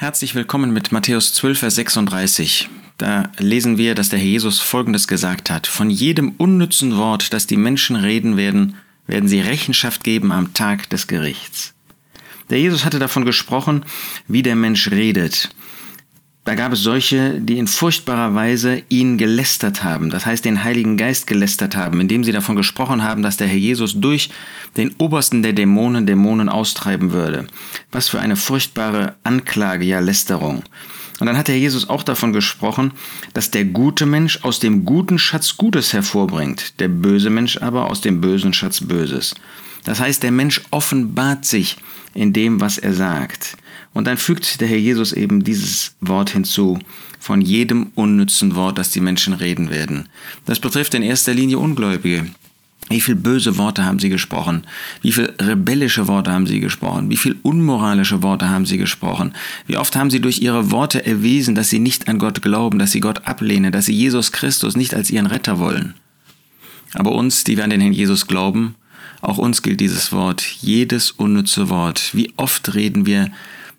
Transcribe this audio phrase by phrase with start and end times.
[0.00, 2.68] Herzlich willkommen mit Matthäus 12, Vers 36.
[2.98, 5.66] Da lesen wir, dass der Herr Jesus Folgendes gesagt hat.
[5.66, 8.76] Von jedem unnützen Wort, das die Menschen reden werden,
[9.08, 11.74] werden sie Rechenschaft geben am Tag des Gerichts.
[12.48, 13.84] Der Jesus hatte davon gesprochen,
[14.28, 15.50] wie der Mensch redet.
[16.48, 20.96] Da gab es solche, die in furchtbarer Weise ihn gelästert haben, das heißt den Heiligen
[20.96, 24.30] Geist gelästert haben, indem sie davon gesprochen haben, dass der Herr Jesus durch
[24.78, 27.46] den obersten der Dämonen Dämonen austreiben würde.
[27.92, 30.62] Was für eine furchtbare Anklage, ja Lästerung.
[31.20, 32.92] Und dann hat der Jesus auch davon gesprochen,
[33.34, 38.00] dass der gute Mensch aus dem guten Schatz Gutes hervorbringt, der böse Mensch aber aus
[38.00, 39.34] dem bösen Schatz Böses.
[39.84, 41.76] Das heißt, der Mensch offenbart sich
[42.18, 43.56] in dem, was er sagt.
[43.94, 46.78] Und dann fügt der Herr Jesus eben dieses Wort hinzu,
[47.20, 50.08] von jedem unnützen Wort, das die Menschen reden werden.
[50.44, 52.26] Das betrifft in erster Linie Ungläubige.
[52.88, 54.64] Wie viel böse Worte haben sie gesprochen?
[55.00, 57.08] Wie viel rebellische Worte haben sie gesprochen?
[57.08, 59.32] Wie viel unmoralische Worte haben sie gesprochen?
[59.66, 62.92] Wie oft haben sie durch ihre Worte erwiesen, dass sie nicht an Gott glauben, dass
[62.92, 65.94] sie Gott ablehnen, dass sie Jesus Christus nicht als ihren Retter wollen?
[66.94, 68.74] Aber uns, die wir an den Herrn Jesus glauben,
[69.20, 72.10] auch uns gilt dieses Wort, jedes unnütze Wort.
[72.14, 73.30] Wie oft reden wir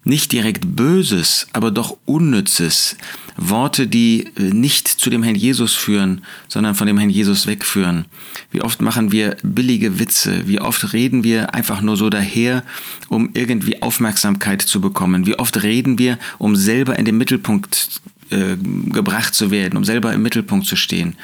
[0.04, 2.98] nicht direkt Böses, aber doch Unnützes.
[3.42, 8.06] Worte, die äh, nicht zu dem Herrn Jesus führen, sondern von dem Herrn Jesus wegführen.
[8.52, 10.48] Wie oft machen wir billige Witze?
[10.48, 12.64] Wie oft reden wir einfach nur so daher,
[13.08, 15.26] um irgendwie Aufmerksamkeit zu bekommen?
[15.26, 18.58] Wie oft reden wir, um selber in den Mittelpunkt äh,
[18.92, 21.16] gebracht zu werden, um selber im Mittelpunkt zu stehen.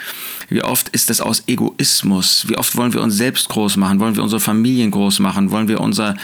[0.49, 2.45] Wie oft ist das aus Egoismus?
[2.47, 3.99] Wie oft wollen wir uns selbst groß machen?
[3.99, 5.51] Wollen wir unsere Familien groß machen?
[5.51, 6.15] Wollen wir unser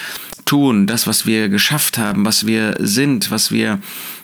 [0.45, 3.79] tun, das, was wir geschafft haben, was wir sind, was wir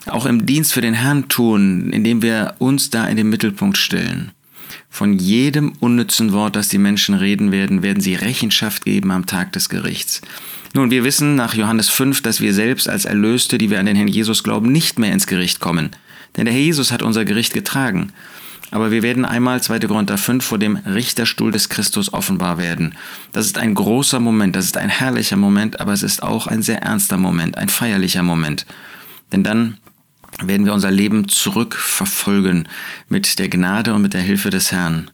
[0.08, 4.32] auch im Dienst für den Herrn tun, indem wir uns da in den Mittelpunkt stellen.
[4.90, 9.54] Von jedem unnützen Wort, das die Menschen reden werden, werden sie Rechenschaft geben am Tag
[9.54, 10.22] des Gerichts.
[10.74, 13.96] Nun, wir wissen nach Johannes 5, dass wir selbst als Erlöste, die wir an den
[13.96, 15.92] Herrn Jesus glauben, nicht mehr ins Gericht kommen.
[16.36, 18.12] Denn der Herr Jesus hat unser Gericht getragen.
[18.72, 19.80] Aber wir werden einmal, 2.
[19.80, 22.96] Korinther 5, vor dem Richterstuhl des Christus offenbar werden.
[23.32, 26.62] Das ist ein großer Moment, das ist ein herrlicher Moment, aber es ist auch ein
[26.62, 28.66] sehr ernster Moment, ein feierlicher Moment.
[29.32, 29.78] Denn dann
[30.44, 32.68] werden wir unser Leben zurückverfolgen
[33.10, 35.12] mit der Gnade und mit der Hilfe des Herrn.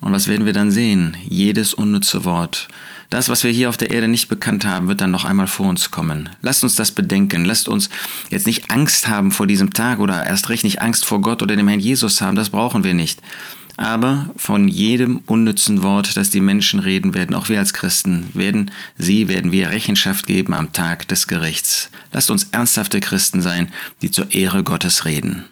[0.00, 1.16] Und was werden wir dann sehen?
[1.26, 2.68] Jedes unnütze Wort.
[3.10, 5.68] Das, was wir hier auf der Erde nicht bekannt haben, wird dann noch einmal vor
[5.68, 6.28] uns kommen.
[6.42, 7.44] Lasst uns das bedenken.
[7.44, 7.88] Lasst uns
[8.30, 11.56] jetzt nicht Angst haben vor diesem Tag oder erst recht nicht Angst vor Gott oder
[11.56, 12.36] dem Herrn Jesus haben.
[12.36, 13.20] Das brauchen wir nicht.
[13.76, 18.70] Aber von jedem unnützen Wort, das die Menschen reden werden, auch wir als Christen, werden
[18.96, 21.90] sie, werden wir Rechenschaft geben am Tag des Gerichts.
[22.12, 23.68] Lasst uns ernsthafte Christen sein,
[24.00, 25.44] die zur Ehre Gottes reden.